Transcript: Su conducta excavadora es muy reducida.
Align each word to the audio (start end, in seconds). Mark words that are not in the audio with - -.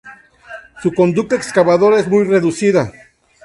Su 0.81 0.95
conducta 0.95 1.35
excavadora 1.35 1.99
es 1.99 2.07
muy 2.07 2.23
reducida. 2.23 2.91